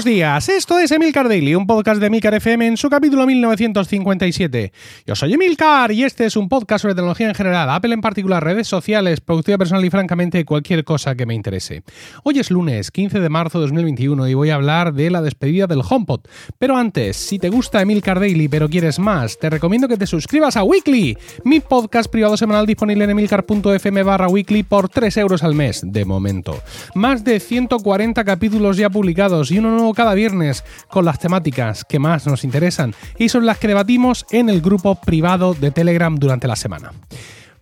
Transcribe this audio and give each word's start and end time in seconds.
Buenos 0.00 0.14
días, 0.14 0.48
esto 0.48 0.78
es 0.78 0.90
Emilcar 0.92 1.28
Daily, 1.28 1.54
un 1.54 1.66
podcast 1.66 2.00
de 2.00 2.06
Emilcar 2.06 2.32
FM 2.32 2.68
en 2.68 2.78
su 2.78 2.88
capítulo 2.88 3.26
1957. 3.26 4.72
Yo 5.06 5.14
soy 5.14 5.34
Emilcar 5.34 5.92
y 5.92 6.04
este 6.04 6.24
es 6.24 6.36
un 6.36 6.48
podcast 6.48 6.80
sobre 6.80 6.94
tecnología 6.94 7.28
en 7.28 7.34
general, 7.34 7.68
Apple 7.68 7.92
en 7.92 8.00
particular, 8.00 8.42
redes 8.42 8.66
sociales, 8.66 9.20
productividad 9.20 9.58
personal 9.58 9.84
y 9.84 9.90
francamente 9.90 10.42
cualquier 10.46 10.84
cosa 10.84 11.16
que 11.16 11.26
me 11.26 11.34
interese. 11.34 11.82
Hoy 12.22 12.38
es 12.38 12.50
lunes 12.50 12.90
15 12.90 13.20
de 13.20 13.28
marzo 13.28 13.58
de 13.58 13.66
2021 13.66 14.26
y 14.26 14.32
voy 14.32 14.48
a 14.48 14.54
hablar 14.54 14.94
de 14.94 15.10
la 15.10 15.20
despedida 15.20 15.66
del 15.66 15.82
HomePod. 15.86 16.20
Pero 16.58 16.78
antes, 16.78 17.18
si 17.18 17.38
te 17.38 17.50
gusta 17.50 17.82
Emilcar 17.82 18.20
Daily 18.20 18.48
pero 18.48 18.70
quieres 18.70 18.98
más, 18.98 19.38
te 19.38 19.50
recomiendo 19.50 19.86
que 19.86 19.98
te 19.98 20.06
suscribas 20.06 20.56
a 20.56 20.62
Weekly, 20.62 21.18
mi 21.44 21.60
podcast 21.60 22.10
privado 22.10 22.38
semanal 22.38 22.64
disponible 22.64 23.04
en 23.04 23.10
emilcar.fm 23.10 24.02
barra 24.02 24.28
weekly 24.28 24.62
por 24.62 24.88
3 24.88 25.14
euros 25.18 25.44
al 25.44 25.54
mes, 25.54 25.82
de 25.84 26.06
momento. 26.06 26.58
Más 26.94 27.22
de 27.22 27.38
140 27.38 28.24
capítulos 28.24 28.78
ya 28.78 28.88
publicados 28.88 29.50
y 29.50 29.58
uno 29.58 29.72
nuevo 29.72 29.89
cada 29.94 30.14
viernes 30.14 30.64
con 30.88 31.04
las 31.04 31.18
temáticas 31.18 31.84
que 31.84 31.98
más 31.98 32.26
nos 32.26 32.44
interesan 32.44 32.94
y 33.18 33.28
son 33.28 33.46
las 33.46 33.58
que 33.58 33.68
debatimos 33.68 34.26
en 34.30 34.48
el 34.48 34.60
grupo 34.60 34.94
privado 34.96 35.54
de 35.54 35.70
Telegram 35.70 36.16
durante 36.16 36.48
la 36.48 36.56
semana. 36.56 36.92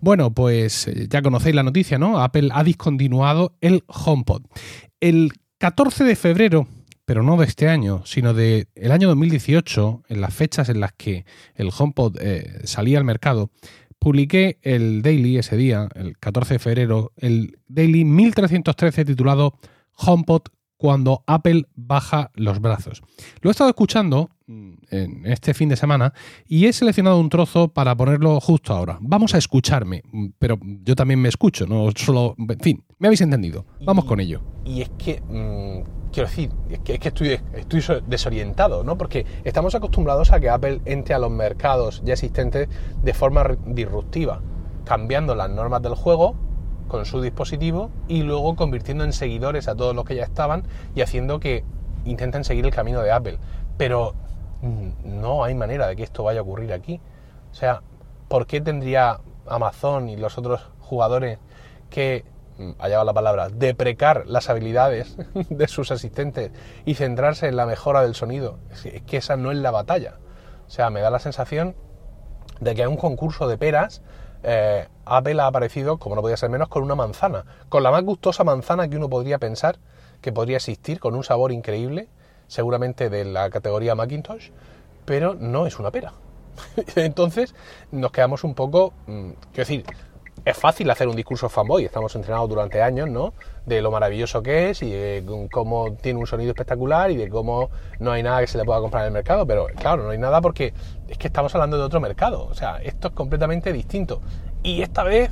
Bueno, 0.01 0.33
pues 0.33 0.87
eh, 0.89 1.09
ya 1.09 1.23
conocéis 1.23 1.55
la 1.55 1.63
noticia, 1.63 1.99
¿no? 1.99 2.21
Apple 2.21 2.51
ha 2.53 2.63
discontinuado 2.63 3.57
el 3.61 3.85
HomePod. 3.87 4.43
El 5.01 5.33
14 5.59 6.05
de 6.05 6.15
febrero, 6.17 6.69
pero 7.05 7.23
no 7.23 7.37
de 7.37 7.47
este 7.47 7.69
año, 7.69 8.03
sino 8.05 8.33
del 8.33 8.69
el 8.77 8.93
año 8.93 9.09
2018, 9.09 10.05
en 10.09 10.21
las 10.21 10.35
fechas 10.35 10.69
en 10.69 10.81
las 10.81 10.93
que 10.93 11.25
el 11.55 11.71
HomePod 11.77 12.17
eh, 12.21 12.61
salía 12.65 12.99
al 12.99 13.05
mercado, 13.05 13.51
publiqué 13.99 14.59
el 14.63 15.03
daily 15.03 15.39
ese 15.39 15.57
día, 15.57 15.89
el 15.95 16.17
14 16.19 16.55
de 16.55 16.59
febrero, 16.59 17.13
el 17.17 17.59
daily 17.67 18.05
1313 18.05 19.05
titulado 19.05 19.59
HomePod 19.97 20.43
cuando 20.79 21.25
Apple 21.27 21.65
baja 21.75 22.31
los 22.35 22.61
brazos. 22.61 23.03
Lo 23.43 23.51
he 23.51 23.53
estado 23.53 23.69
escuchando 23.69 24.31
mm, 24.47 24.73
en 24.91 25.27
este 25.27 25.53
fin 25.53 25.69
de 25.69 25.77
semana 25.77 26.15
y 26.47 26.67
he 26.67 26.73
seleccionado 26.73 27.19
un 27.19 27.29
trozo 27.29 27.69
para 27.69 27.95
ponerlo 27.97 28.41
justo 28.41 28.73
ahora. 28.73 28.97
Vamos 29.01 29.35
a 29.35 29.39
escucharme, 29.39 30.03
mm, 30.11 30.27
pero 30.39 30.59
yo 30.63 30.95
también 30.95 31.21
me 31.21 31.29
escucho, 31.29 31.67
no 31.67 31.91
solo... 31.95 32.35
En 32.39 32.61
fin, 32.61 32.85
me 32.99 33.09
habéis 33.09 33.21
entendido. 33.21 33.67
Vamos 33.85 34.05
con 34.05 34.21
ello. 34.21 34.41
Y 34.65 34.83
es 34.83 34.91
que, 34.91 35.21
mmm, 35.21 36.11
quiero 36.13 36.29
decir, 36.29 36.51
es 36.71 36.79
que, 36.79 36.95
es 36.95 37.01
que 37.01 37.09
estoy, 37.09 37.41
estoy 37.55 37.83
desorientado, 38.07 38.85
¿no? 38.85 38.97
Porque 38.97 39.27
estamos 39.45 39.75
acostumbrados 39.75 40.31
a 40.33 40.39
que 40.39 40.49
Apple 40.49 40.81
entre 40.85 41.15
a 41.15 41.19
los 41.19 41.31
mercados 41.31 42.03
ya 42.05 42.13
existentes 42.13 42.69
de 43.03 43.15
forma 43.15 43.45
disruptiva, 43.67 44.43
cambiando 44.85 45.35
las 45.35 45.51
normas 45.51 45.83
del 45.83 45.95
juego 45.95 46.37
con 46.89 47.05
su 47.05 47.21
dispositivo 47.21 47.91
y 48.09 48.23
luego 48.23 48.57
convirtiendo 48.57 49.05
en 49.05 49.13
seguidores 49.13 49.69
a 49.69 49.75
todos 49.75 49.95
los 49.95 50.05
que 50.05 50.17
ya 50.17 50.25
estaban 50.25 50.65
y 50.95 51.03
haciendo 51.03 51.39
que 51.39 51.65
intenten 52.05 52.45
seguir 52.45 52.65
el 52.65 52.75
camino 52.75 53.03
de 53.03 53.13
Apple. 53.13 53.39
Pero 53.77 54.15
mm, 54.63 55.21
no 55.21 55.45
hay 55.45 55.55
manera 55.55 55.87
de 55.87 55.97
que 55.97 56.03
esto 56.03 56.25
vaya 56.25 56.41
a 56.41 56.43
ocurrir 56.43 56.73
aquí. 56.73 57.01
O 57.53 57.55
sea, 57.55 57.83
¿por 58.29 58.47
qué 58.47 58.61
tendría 58.61 59.21
Amazon 59.47 60.09
y 60.09 60.17
los 60.17 60.39
otros 60.39 60.69
jugadores 60.81 61.39
que, 61.91 62.25
mm, 62.59 62.73
allá 62.79 62.99
va 62.99 63.05
la 63.05 63.15
palabra, 63.15 63.49
deprecar 63.49 64.25
las 64.27 64.51
habilidades 64.51 65.17
de 65.51 65.69
sus 65.69 65.91
asistentes 65.91 66.51
y 66.85 66.95
centrarse 66.95 67.49
en 67.49 67.57
la 67.57 67.67
mejora 67.67 68.03
del 68.03 68.15
sonido? 68.15 68.59
Es 68.73 69.03
que 69.03 69.19
esa 69.19 69.37
no 69.37 69.53
es 69.53 69.59
la 69.59 69.71
batalla. 69.71 70.15
O 70.67 70.71
sea, 70.71 70.91
me 70.91 71.01
da 71.01 71.11
la 71.11 71.19
sensación 71.19 71.75
de 72.61 72.75
que 72.75 72.83
hay 72.83 72.89
un 72.89 72.97
concurso 72.97 73.49
de 73.49 73.57
peras 73.57 74.03
eh, 74.43 74.87
Apple 75.05 75.41
ha 75.41 75.47
aparecido, 75.47 75.99
como 75.99 76.15
no 76.15 76.23
podía 76.23 76.37
ser 76.37 76.51
menos, 76.51 76.69
con 76.69 76.83
una 76.83 76.95
manzana, 76.95 77.45
con 77.69 77.83
la 77.83 77.91
más 77.91 78.03
gustosa 78.05 78.45
manzana 78.45 78.89
que 78.89 78.97
uno 78.97 79.09
podría 79.09 79.39
pensar 79.39 79.79
que 80.21 80.33
podría 80.33 80.57
existir, 80.57 81.01
con 81.01 81.15
un 81.15 81.25
sabor 81.25 81.53
increíble, 81.53 82.09
seguramente 82.49 83.09
de 83.11 83.25
la 83.25 83.51
categoría 83.51 83.95
Macintosh, 83.95 84.51
pero 85.05 85.35
no 85.35 85.67
es 85.67 85.79
una 85.79 85.91
pera. 85.91 86.13
Entonces 86.97 87.55
nos 87.93 88.11
quedamos 88.11 88.45
un 88.45 88.55
poco, 88.55 88.93
mm, 89.07 89.31
quiero 89.53 89.69
decir, 89.69 89.85
es 90.49 90.57
fácil 90.57 90.91
hacer 90.91 91.09
un 91.09 91.15
discurso 91.15 91.51
fanboy, 91.51 91.85
estamos 91.85 92.15
entrenados 92.17 92.49
durante 92.49 92.81
años, 92.81 93.11
¿no? 93.11 93.35
De 93.67 93.83
lo 93.83 93.91
maravilloso 93.91 94.43
que 94.43 94.71
es 94.71 94.83
y 94.83 94.91
de 94.91 95.47
cómo 95.51 95.93
tiene 95.97 96.19
un 96.19 96.27
sonido 96.27 96.53
espectacular 96.53 97.11
y 97.11 97.17
de 97.17 97.29
cómo 97.29 97.69
no 97.99 98.13
hay 98.13 98.23
nada 98.23 98.41
que 98.41 98.47
se 98.47 98.57
le 98.57 98.65
pueda 98.65 98.81
comprar 98.81 99.03
en 99.03 99.09
el 99.09 99.13
mercado, 99.13 99.47
pero 99.47 99.67
claro, 99.77 100.05
no 100.05 100.11
hay 100.11 100.17
nada 100.17 100.41
porque 100.41 100.73
es 101.07 101.19
que 101.19 101.27
estamos 101.27 101.55
hablando 101.55 101.77
de 101.77 101.83
otro 101.83 102.01
mercado, 102.01 102.47
o 102.47 102.55
sea, 102.55 102.79
esto 102.79 103.09
es 103.09 103.15
completamente 103.15 103.75
distinto. 103.75 104.23
Y 104.63 104.81
esta 104.81 105.03
vez, 105.03 105.31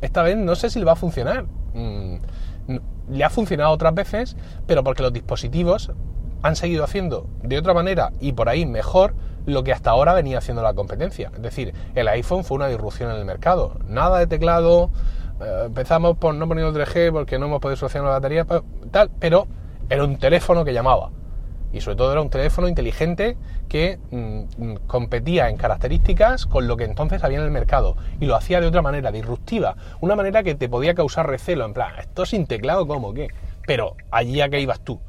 esta 0.00 0.24
vez 0.24 0.36
no 0.36 0.56
sé 0.56 0.68
si 0.68 0.80
le 0.80 0.84
va 0.84 0.92
a 0.92 0.96
funcionar. 0.96 1.44
Mm, 1.74 2.16
le 3.10 3.24
ha 3.24 3.30
funcionado 3.30 3.70
otras 3.70 3.94
veces, 3.94 4.36
pero 4.66 4.82
porque 4.82 5.04
los 5.04 5.12
dispositivos 5.12 5.92
han 6.42 6.56
seguido 6.56 6.82
haciendo 6.82 7.28
de 7.44 7.56
otra 7.56 7.72
manera 7.72 8.10
y 8.18 8.32
por 8.32 8.48
ahí 8.48 8.66
mejor 8.66 9.14
lo 9.46 9.64
que 9.64 9.72
hasta 9.72 9.90
ahora 9.90 10.12
venía 10.12 10.38
haciendo 10.38 10.62
la 10.62 10.74
competencia. 10.74 11.30
Es 11.34 11.42
decir, 11.42 11.72
el 11.94 12.08
iPhone 12.08 12.44
fue 12.44 12.56
una 12.56 12.68
disrupción 12.68 13.10
en 13.10 13.16
el 13.16 13.24
mercado. 13.24 13.78
Nada 13.88 14.18
de 14.18 14.26
teclado, 14.26 14.90
eh, 15.40 15.62
empezamos 15.66 16.16
por 16.18 16.34
no 16.34 16.46
poner 16.48 16.66
3G 16.66 17.12
porque 17.12 17.38
no 17.38 17.46
hemos 17.46 17.60
podido 17.60 17.76
solucionar 17.76 18.08
la 18.08 18.14
batería, 18.14 18.46
tal, 18.90 19.10
pero 19.18 19.46
era 19.88 20.04
un 20.04 20.18
teléfono 20.18 20.64
que 20.64 20.72
llamaba. 20.72 21.10
Y 21.72 21.80
sobre 21.80 21.96
todo 21.96 22.12
era 22.12 22.22
un 22.22 22.30
teléfono 22.30 22.68
inteligente 22.68 23.36
que 23.68 23.98
mm, 24.10 24.74
competía 24.86 25.48
en 25.48 25.56
características 25.56 26.46
con 26.46 26.66
lo 26.66 26.76
que 26.76 26.84
entonces 26.84 27.22
había 27.22 27.38
en 27.38 27.44
el 27.44 27.50
mercado. 27.50 27.96
Y 28.18 28.26
lo 28.26 28.34
hacía 28.34 28.60
de 28.60 28.66
otra 28.66 28.82
manera, 28.82 29.12
disruptiva. 29.12 29.76
Una 30.00 30.16
manera 30.16 30.42
que 30.42 30.54
te 30.54 30.68
podía 30.68 30.94
causar 30.94 31.28
recelo, 31.28 31.64
en 31.64 31.74
plan, 31.74 31.92
esto 31.98 32.24
sin 32.24 32.46
teclado, 32.46 32.86
¿cómo 32.86 33.12
qué? 33.12 33.28
Pero 33.66 33.96
allí 34.10 34.40
a 34.40 34.48
qué 34.48 34.60
ibas 34.60 34.80
tú. 34.80 35.00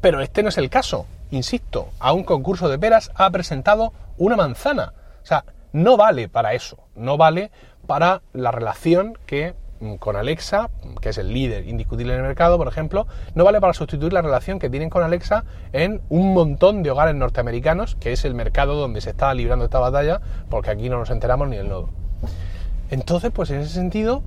Pero 0.00 0.20
este 0.20 0.42
no 0.42 0.48
es 0.48 0.58
el 0.58 0.68
caso 0.68 1.06
insisto, 1.32 1.88
a 1.98 2.12
un 2.12 2.22
concurso 2.22 2.68
de 2.68 2.78
peras 2.78 3.10
ha 3.14 3.28
presentado 3.30 3.92
una 4.18 4.36
manzana. 4.36 4.92
O 5.22 5.26
sea, 5.26 5.44
no 5.72 5.96
vale 5.96 6.28
para 6.28 6.54
eso, 6.54 6.76
no 6.94 7.16
vale 7.16 7.50
para 7.86 8.22
la 8.32 8.50
relación 8.50 9.18
que 9.26 9.54
mm, 9.80 9.94
con 9.94 10.16
Alexa, 10.16 10.70
que 11.00 11.08
es 11.08 11.18
el 11.18 11.32
líder 11.32 11.66
indiscutible 11.66 12.12
en 12.12 12.20
el 12.20 12.26
mercado, 12.26 12.58
por 12.58 12.68
ejemplo, 12.68 13.06
no 13.34 13.44
vale 13.44 13.60
para 13.60 13.72
sustituir 13.72 14.12
la 14.12 14.22
relación 14.22 14.58
que 14.58 14.70
tienen 14.70 14.90
con 14.90 15.02
Alexa 15.02 15.44
en 15.72 16.02
un 16.10 16.34
montón 16.34 16.82
de 16.82 16.90
hogares 16.90 17.14
norteamericanos, 17.14 17.96
que 17.96 18.12
es 18.12 18.24
el 18.24 18.34
mercado 18.34 18.74
donde 18.74 19.00
se 19.00 19.10
está 19.10 19.32
librando 19.34 19.64
esta 19.64 19.78
batalla, 19.78 20.20
porque 20.50 20.70
aquí 20.70 20.88
no 20.88 20.98
nos 20.98 21.10
enteramos 21.10 21.48
ni 21.48 21.56
el 21.56 21.68
nodo. 21.68 21.88
Entonces, 22.90 23.30
pues 23.32 23.50
en 23.50 23.60
ese 23.60 23.72
sentido, 23.72 24.22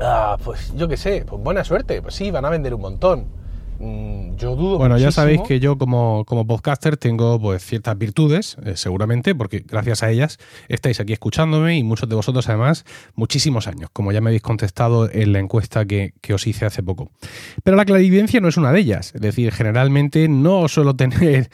ah, 0.00 0.36
pues 0.44 0.74
yo 0.74 0.88
qué 0.88 0.96
sé, 0.96 1.24
pues 1.24 1.40
buena 1.40 1.62
suerte, 1.62 2.02
pues 2.02 2.16
sí, 2.16 2.32
van 2.32 2.44
a 2.44 2.50
vender 2.50 2.74
un 2.74 2.80
montón 2.80 3.43
yo 3.78 4.56
dudo. 4.56 4.78
Bueno, 4.78 4.98
ya 4.98 5.10
sabéis 5.10 5.40
que 5.42 5.60
yo 5.60 5.76
como, 5.78 6.24
como 6.26 6.46
podcaster 6.46 6.96
tengo 6.96 7.40
pues 7.40 7.64
ciertas 7.64 7.96
virtudes, 7.98 8.56
eh, 8.64 8.76
seguramente, 8.76 9.34
porque 9.34 9.64
gracias 9.66 10.02
a 10.02 10.10
ellas 10.10 10.38
estáis 10.68 11.00
aquí 11.00 11.12
escuchándome 11.12 11.76
y 11.76 11.82
muchos 11.82 12.08
de 12.08 12.14
vosotros 12.14 12.48
además 12.48 12.84
muchísimos 13.14 13.66
años, 13.66 13.90
como 13.92 14.12
ya 14.12 14.20
me 14.20 14.30
habéis 14.30 14.42
contestado 14.42 15.10
en 15.10 15.32
la 15.32 15.38
encuesta 15.38 15.84
que, 15.84 16.14
que 16.20 16.34
os 16.34 16.46
hice 16.46 16.66
hace 16.66 16.82
poco. 16.82 17.10
Pero 17.62 17.76
la 17.76 17.84
clarividencia 17.84 18.40
no 18.40 18.48
es 18.48 18.56
una 18.56 18.72
de 18.72 18.80
ellas, 18.80 19.12
es 19.14 19.20
decir, 19.20 19.52
generalmente 19.52 20.28
no 20.28 20.68
suelo 20.68 20.94
tener, 20.96 21.50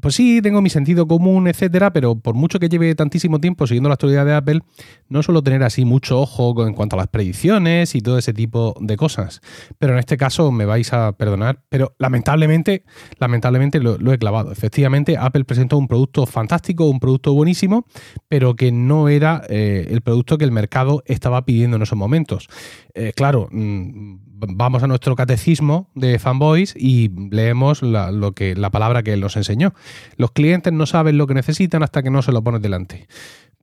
pues 0.00 0.14
sí, 0.14 0.40
tengo 0.42 0.62
mi 0.62 0.70
sentido 0.70 1.06
común, 1.06 1.48
etcétera, 1.48 1.92
pero 1.92 2.14
por 2.14 2.34
mucho 2.34 2.58
que 2.58 2.68
lleve 2.68 2.94
tantísimo 2.94 3.40
tiempo 3.40 3.66
siguiendo 3.66 3.88
la 3.88 3.94
actualidad 3.94 4.24
de 4.26 4.34
Apple, 4.34 4.60
no 5.08 5.22
suelo 5.22 5.42
tener 5.42 5.62
así 5.62 5.84
mucho 5.84 6.20
ojo 6.20 6.66
en 6.66 6.74
cuanto 6.74 6.96
a 6.96 6.98
las 6.98 7.08
predicciones 7.08 7.94
y 7.94 8.00
todo 8.00 8.18
ese 8.18 8.32
tipo 8.32 8.74
de 8.80 8.96
cosas. 8.96 9.40
Pero 9.78 9.92
en 9.92 9.98
este 9.98 10.16
caso 10.16 10.50
me 10.52 10.64
vais 10.64 10.92
a 10.92 11.12
perdonar 11.12 11.42
pero 11.68 11.94
lamentablemente, 11.98 12.84
lamentablemente 13.18 13.80
lo, 13.80 14.12
he 14.12 14.18
clavado. 14.18 14.52
Efectivamente, 14.52 15.16
Apple 15.18 15.44
presentó 15.44 15.78
un 15.78 15.88
producto 15.88 16.26
fantástico, 16.26 16.88
un 16.88 17.00
producto 17.00 17.32
buenísimo, 17.32 17.86
pero 18.28 18.54
que 18.56 18.72
no 18.72 19.08
era 19.08 19.42
eh, 19.48 19.88
el 19.90 20.02
producto 20.02 20.38
que 20.38 20.44
el 20.44 20.52
mercado 20.52 21.02
estaba 21.06 21.44
pidiendo 21.44 21.76
en 21.76 21.82
esos 21.82 21.98
momentos. 21.98 22.48
Eh, 22.94 23.12
claro, 23.14 23.48
mm, 23.50 24.16
vamos 24.48 24.82
a 24.82 24.86
nuestro 24.86 25.16
catecismo 25.16 25.90
de 25.94 26.18
fanboys 26.18 26.74
y 26.76 27.10
leemos 27.30 27.82
la, 27.82 28.10
lo 28.10 28.32
que, 28.32 28.54
la 28.54 28.70
palabra 28.70 29.02
que 29.02 29.12
él 29.12 29.20
nos 29.20 29.36
enseñó. 29.36 29.72
Los 30.16 30.32
clientes 30.32 30.72
no 30.72 30.86
saben 30.86 31.18
lo 31.18 31.26
que 31.26 31.34
necesitan 31.34 31.82
hasta 31.82 32.02
que 32.02 32.10
no 32.10 32.22
se 32.22 32.32
lo 32.32 32.42
pones 32.42 32.62
delante. 32.62 33.06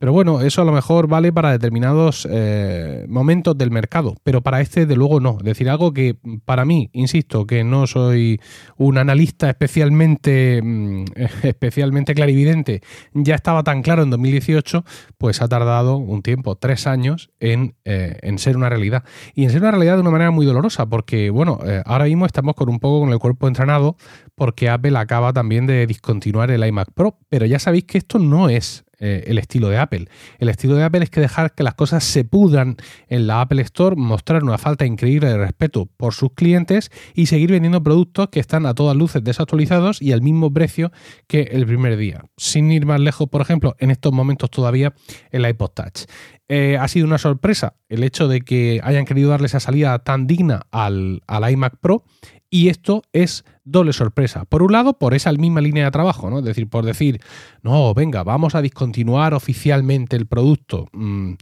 Pero 0.00 0.14
bueno, 0.14 0.40
eso 0.40 0.62
a 0.62 0.64
lo 0.64 0.72
mejor 0.72 1.08
vale 1.08 1.30
para 1.30 1.52
determinados 1.52 2.26
eh, 2.30 3.04
momentos 3.06 3.58
del 3.58 3.70
mercado, 3.70 4.14
pero 4.22 4.40
para 4.40 4.62
este 4.62 4.86
de 4.86 4.96
luego 4.96 5.20
no. 5.20 5.36
Es 5.40 5.44
decir, 5.44 5.68
algo 5.68 5.92
que 5.92 6.16
para 6.46 6.64
mí, 6.64 6.88
insisto, 6.94 7.46
que 7.46 7.64
no 7.64 7.86
soy 7.86 8.40
un 8.78 8.96
analista 8.96 9.50
especialmente, 9.50 10.62
mm, 10.62 11.04
especialmente 11.42 12.14
clarividente, 12.14 12.80
ya 13.12 13.34
estaba 13.34 13.62
tan 13.62 13.82
claro 13.82 14.02
en 14.02 14.08
2018, 14.08 14.86
pues 15.18 15.42
ha 15.42 15.48
tardado 15.48 15.98
un 15.98 16.22
tiempo, 16.22 16.56
tres 16.56 16.86
años, 16.86 17.28
en, 17.38 17.74
eh, 17.84 18.16
en 18.22 18.38
ser 18.38 18.56
una 18.56 18.70
realidad. 18.70 19.04
Y 19.34 19.44
en 19.44 19.50
ser 19.50 19.60
una 19.60 19.72
realidad 19.72 19.96
de 19.96 20.00
una 20.00 20.10
manera 20.12 20.30
muy 20.30 20.46
dolorosa, 20.46 20.86
porque 20.86 21.28
bueno, 21.28 21.58
eh, 21.66 21.82
ahora 21.84 22.06
mismo 22.06 22.24
estamos 22.24 22.54
con 22.54 22.70
un 22.70 22.80
poco 22.80 23.00
con 23.00 23.12
el 23.12 23.18
cuerpo 23.18 23.48
entrenado, 23.48 23.98
porque 24.34 24.70
Apple 24.70 24.96
acaba 24.96 25.34
también 25.34 25.66
de 25.66 25.86
discontinuar 25.86 26.50
el 26.50 26.66
iMac 26.66 26.90
Pro, 26.94 27.18
pero 27.28 27.44
ya 27.44 27.58
sabéis 27.58 27.84
que 27.84 27.98
esto 27.98 28.18
no 28.18 28.48
es 28.48 28.86
eh, 29.00 29.24
el 29.26 29.38
estilo 29.38 29.68
de 29.68 29.78
Apple. 29.78 30.06
El 30.38 30.48
estilo 30.48 30.76
de 30.76 30.84
Apple 30.84 31.02
es 31.02 31.10
que 31.10 31.20
dejar 31.20 31.54
que 31.54 31.62
las 31.62 31.74
cosas 31.74 32.04
se 32.04 32.24
pudran 32.24 32.76
en 33.08 33.26
la 33.26 33.40
Apple 33.40 33.62
Store, 33.62 33.96
mostrar 33.96 34.44
una 34.44 34.58
falta 34.58 34.86
increíble 34.86 35.28
de 35.28 35.38
respeto 35.38 35.88
por 35.96 36.14
sus 36.14 36.32
clientes 36.34 36.90
y 37.14 37.26
seguir 37.26 37.50
vendiendo 37.50 37.82
productos 37.82 38.28
que 38.28 38.40
están 38.40 38.66
a 38.66 38.74
todas 38.74 38.96
luces 38.96 39.24
desactualizados 39.24 40.02
y 40.02 40.12
al 40.12 40.22
mismo 40.22 40.52
precio 40.52 40.92
que 41.26 41.42
el 41.52 41.66
primer 41.66 41.96
día. 41.96 42.24
Sin 42.36 42.70
ir 42.70 42.86
más 42.86 43.00
lejos, 43.00 43.28
por 43.28 43.40
ejemplo, 43.40 43.74
en 43.78 43.90
estos 43.90 44.12
momentos 44.12 44.50
todavía 44.50 44.92
el 45.30 45.48
iPod 45.48 45.70
Touch. 45.70 46.04
Eh, 46.52 46.76
ha 46.78 46.88
sido 46.88 47.06
una 47.06 47.18
sorpresa 47.18 47.74
el 47.88 48.02
hecho 48.02 48.26
de 48.26 48.40
que 48.40 48.80
hayan 48.82 49.04
querido 49.04 49.30
darle 49.30 49.46
esa 49.46 49.60
salida 49.60 50.00
tan 50.00 50.26
digna 50.26 50.62
al, 50.72 51.22
al 51.28 51.48
iMac 51.48 51.76
Pro 51.80 52.04
y 52.50 52.68
esto 52.68 53.02
es 53.12 53.44
doble 53.64 53.92
sorpresa. 53.92 54.44
Por 54.44 54.64
un 54.64 54.72
lado, 54.72 54.98
por 54.98 55.14
esa 55.14 55.32
misma 55.32 55.60
línea 55.60 55.84
de 55.84 55.90
trabajo, 55.92 56.28
¿no? 56.28 56.40
Es 56.40 56.44
decir, 56.44 56.68
por 56.68 56.84
decir, 56.84 57.20
no, 57.62 57.94
venga, 57.94 58.24
vamos 58.24 58.56
a 58.56 58.62
discontinuar 58.62 59.34
oficialmente 59.34 60.16
el 60.16 60.26
producto. 60.26 60.88
Mm, 60.92 61.34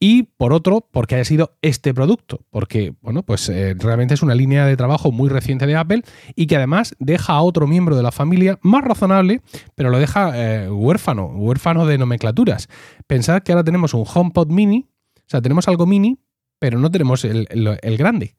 y 0.00 0.22
por 0.22 0.54
otro, 0.54 0.88
porque 0.90 1.16
haya 1.16 1.24
sido 1.26 1.56
este 1.60 1.92
producto. 1.92 2.40
Porque, 2.48 2.94
bueno, 3.02 3.22
pues 3.22 3.48
eh, 3.50 3.74
realmente 3.78 4.14
es 4.14 4.22
una 4.22 4.34
línea 4.34 4.64
de 4.64 4.76
trabajo 4.76 5.12
muy 5.12 5.28
reciente 5.28 5.66
de 5.66 5.76
Apple 5.76 6.02
y 6.34 6.46
que 6.46 6.56
además 6.56 6.96
deja 6.98 7.34
a 7.34 7.42
otro 7.42 7.66
miembro 7.66 7.94
de 7.94 8.02
la 8.02 8.12
familia 8.12 8.58
más 8.62 8.82
razonable, 8.82 9.42
pero 9.74 9.90
lo 9.90 9.98
deja 9.98 10.32
eh, 10.34 10.70
huérfano, 10.70 11.26
huérfano 11.26 11.84
de 11.84 11.98
nomenclaturas. 11.98 12.68
Pensad 13.06 13.42
que 13.42 13.52
ahora 13.52 13.64
tenemos 13.64 13.92
un 13.92 14.04
HomePod 14.12 14.48
mini, 14.48 14.86
o 15.18 15.28
sea, 15.28 15.42
tenemos 15.42 15.68
algo 15.68 15.86
mini, 15.86 16.18
pero 16.58 16.78
no 16.78 16.90
tenemos 16.90 17.24
el 17.24 17.96
grande. 17.98 18.36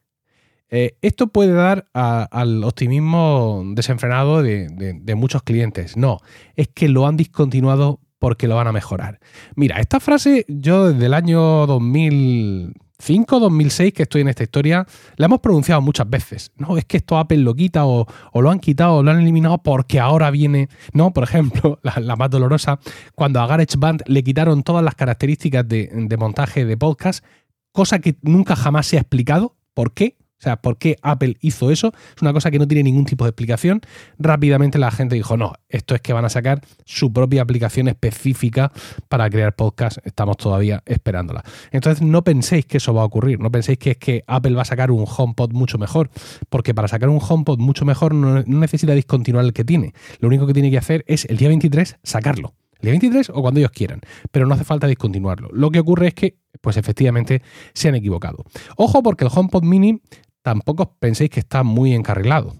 Eh, 0.70 0.96
esto 1.00 1.28
puede 1.28 1.52
dar 1.52 1.88
al 1.92 2.64
optimismo 2.64 3.62
desenfrenado 3.68 4.42
de, 4.42 5.14
muchos 5.16 5.42
clientes. 5.42 5.96
No, 5.96 6.18
es 6.54 6.68
que 6.68 6.88
lo 6.88 7.06
han 7.06 7.16
discontinuado 7.16 8.00
porque 8.18 8.48
lo 8.48 8.56
van 8.56 8.66
a 8.66 8.72
mejorar. 8.72 9.20
Mira, 9.54 9.78
esta 9.78 10.00
frase 10.00 10.44
yo 10.48 10.92
desde 10.92 11.06
el 11.06 11.14
año 11.14 11.66
2005, 11.66 13.40
2006 13.40 13.92
que 13.92 14.02
estoy 14.02 14.22
en 14.22 14.28
esta 14.28 14.42
historia, 14.42 14.86
la 15.16 15.26
hemos 15.26 15.40
pronunciado 15.40 15.80
muchas 15.82 16.08
veces. 16.10 16.50
No, 16.56 16.76
es 16.76 16.84
que 16.84 16.96
esto 16.96 17.18
Apple 17.18 17.38
lo 17.38 17.54
quita 17.54 17.86
o, 17.86 18.06
lo 18.34 18.50
han 18.50 18.58
quitado 18.58 18.96
o 18.96 19.02
lo 19.02 19.10
han 19.10 19.20
eliminado 19.20 19.58
porque 19.58 20.00
ahora 20.00 20.30
viene. 20.30 20.68
No, 20.92 21.12
por 21.12 21.24
ejemplo, 21.24 21.78
la, 22.00 22.16
más 22.16 22.30
dolorosa, 22.30 22.80
cuando 23.14 23.40
a 23.40 23.46
GarageBand 23.46 24.02
le 24.06 24.24
quitaron 24.24 24.64
todas 24.64 24.82
las 24.82 24.94
características 24.96 25.68
de, 25.68 25.90
de 25.92 26.16
montaje 26.16 26.64
de 26.64 26.76
podcast, 26.76 27.24
cosa 27.70 28.00
que 28.00 28.16
nunca 28.22 28.56
jamás 28.56 28.86
se 28.86 28.96
ha 28.96 29.00
explicado. 29.00 29.54
¿Por 29.74 29.92
qué? 29.92 30.15
O 30.38 30.42
sea, 30.42 30.56
¿por 30.56 30.76
qué 30.76 30.96
Apple 31.00 31.36
hizo 31.40 31.70
eso? 31.70 31.92
Es 32.14 32.20
una 32.20 32.34
cosa 32.34 32.50
que 32.50 32.58
no 32.58 32.68
tiene 32.68 32.82
ningún 32.82 33.06
tipo 33.06 33.24
de 33.24 33.30
explicación. 33.30 33.80
Rápidamente 34.18 34.78
la 34.78 34.90
gente 34.90 35.14
dijo, 35.14 35.38
no, 35.38 35.54
esto 35.70 35.94
es 35.94 36.02
que 36.02 36.12
van 36.12 36.26
a 36.26 36.28
sacar 36.28 36.60
su 36.84 37.10
propia 37.10 37.40
aplicación 37.40 37.88
específica 37.88 38.70
para 39.08 39.30
crear 39.30 39.56
podcast. 39.56 39.98
Estamos 40.04 40.36
todavía 40.36 40.82
esperándola. 40.84 41.42
Entonces 41.70 42.06
no 42.06 42.22
penséis 42.22 42.66
que 42.66 42.76
eso 42.76 42.92
va 42.92 43.00
a 43.00 43.06
ocurrir. 43.06 43.40
No 43.40 43.50
penséis 43.50 43.78
que 43.78 43.92
es 43.92 43.96
que 43.96 44.24
Apple 44.26 44.54
va 44.54 44.62
a 44.62 44.66
sacar 44.66 44.90
un 44.90 45.06
HomePod 45.06 45.52
mucho 45.52 45.78
mejor. 45.78 46.10
Porque 46.50 46.74
para 46.74 46.88
sacar 46.88 47.08
un 47.08 47.20
HomePod 47.26 47.58
mucho 47.58 47.86
mejor 47.86 48.14
no, 48.14 48.42
necesita 48.42 48.92
discontinuar 48.92 49.46
el 49.46 49.54
que 49.54 49.64
tiene. 49.64 49.94
Lo 50.20 50.28
único 50.28 50.46
que 50.46 50.52
tiene 50.52 50.70
que 50.70 50.78
hacer 50.78 51.02
es 51.06 51.24
el 51.24 51.38
día 51.38 51.48
23 51.48 51.96
sacarlo. 52.02 52.54
El 52.80 52.82
día 52.82 52.92
23 52.92 53.30
o 53.30 53.40
cuando 53.40 53.60
ellos 53.60 53.72
quieran. 53.72 54.00
Pero 54.30 54.46
no 54.46 54.54
hace 54.54 54.64
falta 54.64 54.86
discontinuarlo. 54.86 55.48
Lo 55.50 55.70
que 55.70 55.80
ocurre 55.80 56.08
es 56.08 56.14
que 56.14 56.36
pues 56.60 56.76
efectivamente 56.76 57.42
se 57.74 57.88
han 57.88 57.94
equivocado. 57.94 58.44
Ojo 58.76 59.02
porque 59.02 59.24
el 59.24 59.30
HomePod 59.34 59.62
mini 59.62 60.02
tampoco 60.46 60.94
penséis 61.00 61.28
que 61.28 61.40
está 61.40 61.64
muy 61.64 61.92
encarrilado. 61.92 62.54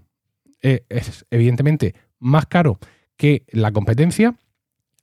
Eh, 0.61 0.85
es 0.88 1.25
evidentemente 1.31 1.94
más 2.19 2.47
caro 2.47 2.81
que 3.17 3.44
la 3.53 3.71
competencia, 3.71 4.35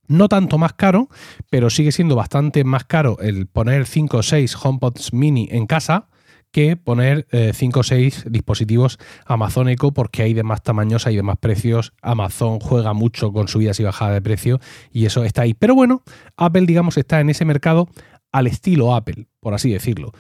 no 0.10 0.28
tanto 0.28 0.58
más 0.58 0.74
caro, 0.74 1.08
pero 1.50 1.70
sigue 1.70 1.94
siendo 1.94 2.18
bastante 2.18 2.66
más 2.66 2.84
caro 2.84 3.18
el 3.22 3.48
poner 3.48 3.86
5 3.86 4.18
o 4.18 4.22
6 4.22 4.58
HomePods 4.62 5.14
mini 5.14 5.48
en 5.50 5.66
casa 5.66 6.10
que 6.52 6.76
poner 6.76 7.26
5 7.32 7.80
o 7.80 7.84
6 7.84 8.26
dispositivos 8.30 9.00
Amazon 9.26 9.74
porque 9.96 10.24
hay 10.24 10.34
de 10.34 10.44
más 10.44 10.62
tamaños, 10.62 11.08
hay 11.08 11.16
de 11.16 11.24
más 11.24 11.38
precios. 11.38 11.94
Amazon 12.02 12.60
juega 12.60 12.92
mucho 12.92 13.32
con 13.32 13.48
subidas 13.48 13.80
y 13.80 13.84
bajadas 13.84 14.16
de 14.16 14.22
precio 14.22 14.60
y 14.92 15.06
eso 15.06 15.24
está 15.24 15.44
ahí. 15.44 15.54
Pero 15.54 15.74
bueno, 15.74 16.04
Apple, 16.36 16.66
digamos, 16.66 16.98
está 16.98 17.22
en 17.22 17.30
ese 17.30 17.46
mercado 17.46 17.88
al 18.34 18.48
estilo 18.48 18.94
Apple, 18.94 19.28
por 19.40 19.54
así 19.54 19.72
decirlo. 19.72 20.12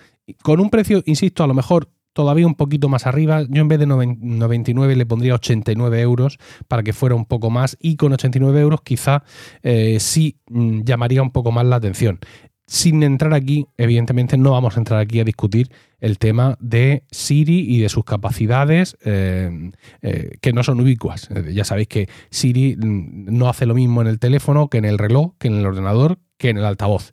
Con 0.41 0.61
un 0.61 0.69
precio, 0.69 1.03
insisto, 1.05 1.43
a 1.43 1.47
lo 1.47 1.53
mejor 1.53 1.89
todavía 2.13 2.47
un 2.47 2.55
poquito 2.55 2.89
más 2.89 3.05
arriba. 3.05 3.43
Yo 3.49 3.61
en 3.61 3.67
vez 3.67 3.79
de 3.79 3.87
99 3.87 4.95
le 4.95 5.05
pondría 5.05 5.35
89 5.35 6.01
euros 6.01 6.37
para 6.67 6.83
que 6.83 6.93
fuera 6.93 7.15
un 7.15 7.25
poco 7.25 7.49
más 7.49 7.77
y 7.79 7.97
con 7.97 8.13
89 8.13 8.61
euros 8.61 8.81
quizá 8.81 9.23
eh, 9.63 9.97
sí 9.99 10.37
mm, 10.49 10.81
llamaría 10.83 11.21
un 11.21 11.31
poco 11.31 11.51
más 11.51 11.65
la 11.65 11.77
atención. 11.77 12.19
Sin 12.65 13.03
entrar 13.03 13.33
aquí, 13.33 13.67
evidentemente 13.77 14.37
no 14.37 14.51
vamos 14.51 14.77
a 14.77 14.79
entrar 14.79 14.99
aquí 14.99 15.19
a 15.19 15.25
discutir 15.25 15.69
el 15.99 16.17
tema 16.17 16.57
de 16.61 17.03
Siri 17.11 17.59
y 17.59 17.81
de 17.81 17.89
sus 17.89 18.05
capacidades 18.05 18.97
eh, 19.03 19.71
eh, 20.01 20.37
que 20.41 20.53
no 20.53 20.63
son 20.63 20.79
ubicuas. 20.79 21.29
ya 21.51 21.65
sabéis 21.65 21.87
que 21.89 22.09
Siri 22.29 22.77
mm, 22.77 23.37
no 23.37 23.49
hace 23.49 23.65
lo 23.65 23.75
mismo 23.75 24.01
en 24.01 24.07
el 24.07 24.19
teléfono 24.19 24.69
que 24.69 24.77
en 24.77 24.85
el 24.85 24.97
reloj, 24.97 25.33
que 25.39 25.49
en 25.49 25.55
el 25.55 25.65
ordenador, 25.65 26.19
que 26.37 26.49
en 26.49 26.57
el 26.57 26.65
altavoz. 26.65 27.11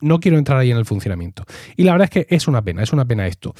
No 0.00 0.20
quiero 0.20 0.38
entrar 0.38 0.58
ahí 0.58 0.70
en 0.70 0.76
el 0.76 0.84
funcionamiento. 0.84 1.44
Y 1.76 1.84
la 1.84 1.92
verdad 1.92 2.10
es 2.12 2.26
que 2.26 2.34
es 2.34 2.48
una 2.48 2.62
pena, 2.62 2.82
es 2.82 2.92
una 2.92 3.04
pena 3.04 3.26
esto. 3.26 3.54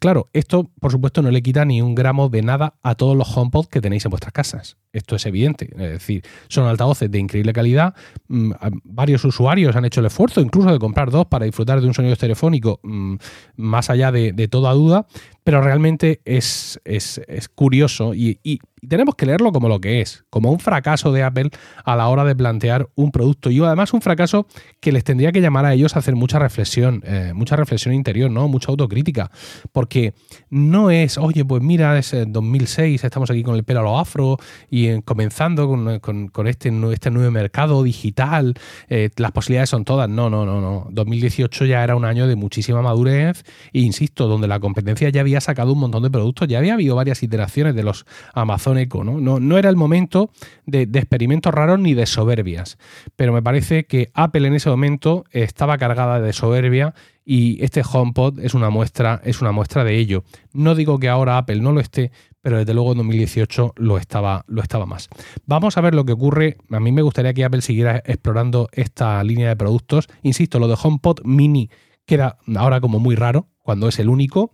Claro, 0.00 0.28
esto 0.32 0.70
por 0.80 0.90
supuesto 0.90 1.22
no 1.22 1.30
le 1.30 1.42
quita 1.42 1.64
ni 1.64 1.82
un 1.82 1.94
gramo 1.94 2.28
de 2.28 2.42
nada 2.42 2.74
a 2.82 2.94
todos 2.94 3.16
los 3.16 3.36
HomePod 3.36 3.66
que 3.66 3.80
tenéis 3.80 4.04
en 4.04 4.10
vuestras 4.10 4.32
casas. 4.32 4.76
Esto 4.98 5.16
es 5.16 5.26
evidente. 5.26 5.70
Es 5.72 5.92
decir, 5.92 6.22
son 6.48 6.66
altavoces 6.66 7.10
de 7.10 7.18
increíble 7.18 7.52
calidad. 7.52 7.94
Mm, 8.28 8.52
varios 8.84 9.24
usuarios 9.24 9.74
han 9.76 9.84
hecho 9.84 10.00
el 10.00 10.06
esfuerzo 10.06 10.40
incluso 10.40 10.72
de 10.72 10.78
comprar 10.78 11.10
dos 11.10 11.26
para 11.26 11.44
disfrutar 11.44 11.80
de 11.80 11.86
un 11.86 11.94
sonido 11.94 12.12
estereofónico 12.12 12.80
mm, 12.82 13.16
más 13.56 13.90
allá 13.90 14.12
de, 14.12 14.48
toda 14.48 14.72
duda. 14.72 15.06
Pero 15.44 15.62
realmente 15.62 16.20
es, 16.26 16.78
es, 16.84 17.20
curioso 17.54 18.14
y, 18.14 18.38
tenemos 18.86 19.16
que 19.16 19.26
leerlo 19.26 19.50
como 19.50 19.68
lo 19.68 19.80
que 19.80 20.00
es, 20.00 20.24
como 20.30 20.52
un 20.52 20.60
fracaso 20.60 21.10
de 21.10 21.24
Apple 21.24 21.50
a 21.84 21.96
la 21.96 22.08
hora 22.08 22.24
de 22.24 22.36
plantear 22.36 22.88
un 22.94 23.10
producto. 23.10 23.50
Y 23.50 23.58
además 23.60 23.92
un 23.92 24.00
fracaso 24.00 24.46
que 24.80 24.92
les 24.92 25.02
tendría 25.04 25.32
que 25.32 25.40
llamar 25.40 25.64
a 25.64 25.74
ellos 25.74 25.96
a 25.96 25.98
hacer 25.98 26.14
mucha 26.14 26.38
reflexión, 26.38 27.02
eh, 27.04 27.32
mucha 27.34 27.56
reflexión 27.56 27.92
interior, 27.94 28.30
¿no? 28.30 28.46
Mucha 28.46 28.70
autocrítica. 28.70 29.30
Porque 29.72 30.14
no 30.50 30.90
es, 30.90 31.18
oye, 31.18 31.44
pues 31.44 31.62
mira, 31.62 31.98
es 31.98 32.14
2006, 32.26 33.02
estamos 33.02 33.30
aquí 33.30 33.42
con 33.42 33.56
el 33.56 33.64
pelo 33.64 33.80
a 33.80 33.82
lo 33.82 33.98
afro 33.98 34.36
y 34.70 34.87
comenzando 35.04 35.68
con, 35.68 36.46
este, 36.46 36.70
este, 36.92 37.10
nuevo 37.10 37.30
mercado 37.30 37.82
digital, 37.82 38.54
eh, 38.88 39.10
las 39.16 39.32
posibilidades 39.32 39.70
son 39.70 39.84
todas. 39.84 40.08
No, 40.08 40.30
no, 40.30 40.44
no, 40.44 40.60
no. 40.60 40.88
2018 40.90 41.64
ya 41.64 41.84
era 41.84 41.96
un 41.96 42.04
año 42.04 42.26
de 42.26 42.36
muchísima 42.36 42.82
madurez 42.82 43.44
e 43.72 43.80
insisto, 43.80 44.28
donde 44.28 44.48
la 44.48 44.60
competencia 44.60 45.08
ya 45.10 45.20
había 45.20 45.40
sacado 45.40 45.72
un 45.72 45.80
montón 45.80 46.02
de 46.02 46.10
productos, 46.10 46.48
ya 46.48 46.58
había 46.58 46.74
habido 46.74 46.96
varias 46.96 47.22
iteraciones 47.22 47.74
de 47.74 47.82
los 47.82 48.06
Amazon 48.34 48.78
Echo, 48.78 49.04
¿no? 49.04 49.20
No, 49.20 49.40
no 49.40 49.58
era 49.58 49.70
el 49.70 49.76
momento 49.76 50.30
de, 50.66 50.86
de 50.86 50.98
experimentos 50.98 51.52
raros 51.52 51.78
ni 51.78 51.94
de 51.94 52.06
soberbias, 52.06 52.78
pero 53.16 53.32
me 53.32 53.42
parece 53.42 53.84
que 53.84 54.10
Apple 54.14 54.46
en 54.46 54.54
ese 54.54 54.70
momento 54.70 55.24
estaba 55.32 55.78
cargada 55.78 56.20
de 56.20 56.32
soberbia 56.32 56.94
y 57.30 57.62
este 57.62 57.82
HomePod 57.82 58.40
es 58.40 58.54
una 58.54 58.70
muestra, 58.70 59.20
es 59.22 59.42
una 59.42 59.52
muestra 59.52 59.84
de 59.84 59.98
ello. 59.98 60.24
No 60.54 60.74
digo 60.74 60.98
que 60.98 61.10
ahora 61.10 61.36
Apple 61.36 61.60
no 61.60 61.72
lo 61.72 61.80
esté, 61.80 62.10
pero 62.48 62.60
desde 62.60 62.72
luego 62.72 62.92
en 62.92 62.96
2018 62.96 63.74
lo 63.76 63.98
estaba, 63.98 64.42
lo 64.48 64.62
estaba 64.62 64.86
más. 64.86 65.10
Vamos 65.44 65.76
a 65.76 65.82
ver 65.82 65.94
lo 65.94 66.06
que 66.06 66.12
ocurre. 66.12 66.56
A 66.70 66.80
mí 66.80 66.92
me 66.92 67.02
gustaría 67.02 67.34
que 67.34 67.44
Apple 67.44 67.60
siguiera 67.60 68.02
explorando 68.06 68.70
esta 68.72 69.22
línea 69.22 69.50
de 69.50 69.56
productos. 69.56 70.08
Insisto, 70.22 70.58
lo 70.58 70.66
de 70.66 70.74
HomePod 70.82 71.20
Mini 71.24 71.68
queda 72.06 72.38
ahora 72.56 72.80
como 72.80 73.00
muy 73.00 73.16
raro 73.16 73.48
cuando 73.60 73.86
es 73.86 73.98
el 73.98 74.08
único. 74.08 74.52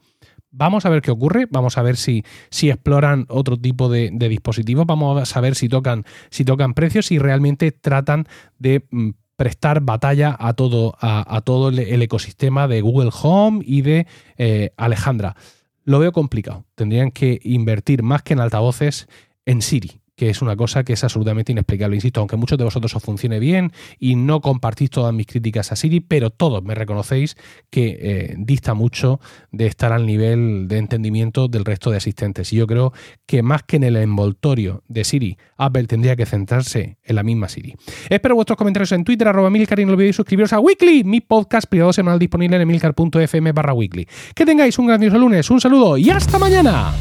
Vamos 0.51 0.87
a 0.87 0.89
ver 0.89 1.03
qué 1.03 1.13
ocurre, 1.13 1.47
vamos 1.49 1.79
a 1.79 1.83
ver 1.83 1.97
si, 1.97 2.25
si 2.51 2.69
exploran 2.69 3.27
otro 3.29 3.57
tipo 3.57 3.89
de, 3.89 4.11
dispositivos, 4.11 4.87
vamos 4.87 5.37
a 5.37 5.41
ver 5.41 5.55
si 5.55 5.69
tocan, 5.69 6.05
si 6.31 6.45
tocan 6.45 6.75
precios, 6.75 7.07
si 7.07 7.21
realmente 7.21 7.71
tratan 7.71 8.27
de 8.59 8.89
mm, 8.91 9.11
prestar 9.37 9.83
batalla 9.83 10.35
a 10.37 10.55
todo, 10.55 10.97
a, 11.01 11.41
todo 11.43 11.69
el, 11.69 12.03
ecosistema 12.03 12.67
de 12.67 12.81
Google 12.81 13.11
Home 13.23 13.63
y 13.65 13.83
de 13.83 14.09
eh, 14.37 14.73
Alejandra. 14.77 15.37
Lo 15.85 15.99
veo 15.99 16.13
complicado. 16.13 16.65
Tendrían 16.75 17.11
que 17.11 17.41
invertir 17.43 18.03
más 18.03 18.23
que 18.23 18.33
en 18.33 18.41
altavoces 18.41 19.09
en 19.47 19.63
Siri 19.63 20.01
que 20.17 20.31
es 20.31 20.43
una 20.43 20.57
cosa 20.57 20.85
que 20.85 20.93
es 20.93 21.05
absolutamente 21.05 21.53
inexplicable. 21.53 21.97
Insisto, 21.97 22.21
aunque 22.21 22.37
muchos 22.37 22.59
de 22.59 22.65
vosotros 22.65 22.95
os 22.95 23.03
funcione 23.03 23.39
bien 23.39 23.73
y 23.99 24.17
no 24.17 24.41
compartís 24.41 24.91
todas 24.91 25.13
mis 25.13 25.27
críticas 25.27 25.73
a 25.73 25.77
Siri, 25.77 26.01
pero 26.01 26.31
todos 26.31 26.63
me 26.63 26.75
reconocéis 26.75 27.37
que 27.71 27.99
eh, 28.01 28.35
dista 28.39 28.75
mucho 28.75 29.21
de 29.51 29.67
estar 29.67 29.93
al 29.93 30.07
nivel 30.07 30.69
de 30.69 30.79
entendimiento 30.79 31.49
del 31.49 31.65
resto 31.65 31.91
de 31.91 31.97
asistentes. 31.97 32.53
Y 32.53 32.57
yo 32.57 32.67
creo 32.67 32.93
que 33.27 33.43
más 33.43 33.63
que 33.63 33.77
en 33.77 33.85
el 33.85 33.97
envoltorio 33.97 34.83
de 34.89 35.05
Siri, 35.05 35.39
Apple 35.57 35.85
tendría 35.85 36.17
que 36.17 36.27
centrarse 36.27 36.99
en 37.03 37.17
la 37.17 37.23
misma 37.23 37.49
Siri. 37.49 37.75
Espero 38.09 38.35
vuestros 38.35 38.57
comentarios 38.57 38.93
en 38.93 39.05
Twitter, 39.05 39.29
arroba 39.29 39.51
Milcar, 39.51 39.81
y 39.81 39.85
no 39.85 39.93
olvidéis 39.93 40.17
suscribiros 40.17 40.53
a 40.53 40.61
Weekly, 40.61 41.05
mi 41.05 41.21
podcast 41.21 41.69
privado 41.69 41.93
semanal 41.93 42.19
disponible 42.19 42.57
en 42.57 42.63
emilcar.fm 42.63 43.53
barra 43.53 43.73
weekly. 43.73 44.07
Que 44.35 44.47
tengáis 44.47 44.79
un 44.79 44.87
grandioso 44.87 45.19
lunes, 45.19 45.51
un 45.51 45.61
saludo 45.61 45.97
y 45.97 46.11
hasta 46.11 46.39
mañana. 46.39 46.93